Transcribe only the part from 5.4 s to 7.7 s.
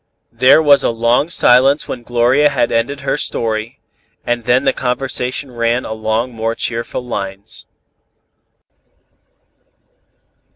ran along more cheerful lines.